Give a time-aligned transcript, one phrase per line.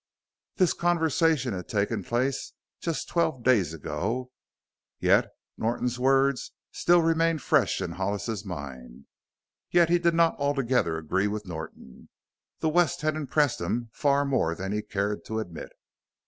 [0.55, 4.31] This conversation had taken place just twelve days ago,
[4.99, 5.27] yet
[5.59, 9.05] Norton's words still remained fresh in Hollis's mind.
[9.69, 12.09] Yet he did not altogether agree with Norton.
[12.61, 15.71] The West had impressed him far more than he cared to admit.